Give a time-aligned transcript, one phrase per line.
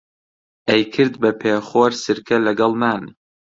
[0.69, 3.03] ئەیکرد بە پێخۆر سرکە لەگەڵ نان